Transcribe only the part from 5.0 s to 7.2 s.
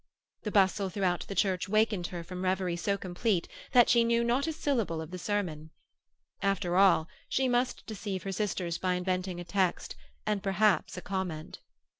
the sermon. After all